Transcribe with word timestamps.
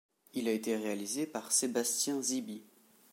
Il 0.33 0.47
a 0.47 0.51
été 0.51 0.75
réalisé 0.77 1.27
par 1.27 1.51
Sébastien 1.51 2.23
Zibi. 2.23 2.63